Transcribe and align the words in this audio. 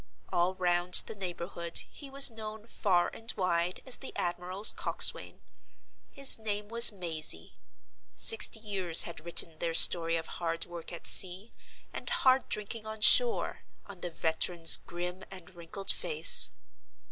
All 0.33 0.55
round 0.55 0.95
the 1.05 1.13
neighborhood 1.13 1.83
he 1.91 2.09
was 2.09 2.31
known, 2.31 2.65
far 2.65 3.11
and 3.13 3.31
wide, 3.37 3.83
as 3.85 3.97
"the 3.97 4.15
admiral's 4.15 4.71
coxswain." 4.71 5.43
His 6.09 6.39
name 6.39 6.69
was 6.69 6.91
Mazey. 6.91 7.53
Sixty 8.15 8.59
years 8.59 9.03
had 9.03 9.23
written 9.23 9.59
their 9.59 9.75
story 9.75 10.15
of 10.15 10.25
hard 10.25 10.65
work 10.65 10.91
at 10.91 11.05
sea, 11.05 11.53
and 11.93 12.09
hard 12.09 12.49
drinking 12.49 12.87
on 12.87 13.01
shore, 13.01 13.59
on 13.85 14.01
the 14.01 14.09
veteran's 14.09 14.75
grim 14.75 15.23
and 15.29 15.51
wrinkled 15.53 15.91
face. 15.91 16.49